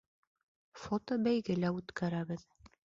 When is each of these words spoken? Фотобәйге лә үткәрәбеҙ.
Фотобәйге 0.85 1.59
лә 1.61 1.73
үткәрәбеҙ. 1.81 2.49